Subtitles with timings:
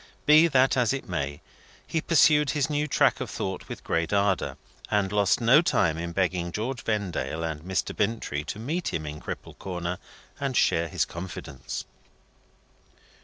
[0.25, 1.41] Be that as it may,
[1.85, 4.57] he pursued his new track of thought with great ardour,
[4.89, 7.95] and lost no time in begging George Vendale and Mr.
[7.95, 9.99] Bintrey to meet him in Cripple Corner
[10.39, 11.85] and share his confidence.